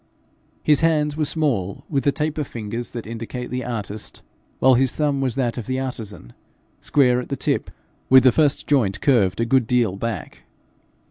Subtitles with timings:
[0.63, 4.23] His hands were small, with the taper fingers that indicate the artist,
[4.57, 6.33] while his thumb was that of the artizan,
[6.81, 7.69] square at the tip,
[8.09, 10.39] with the first joint curved a good deal back.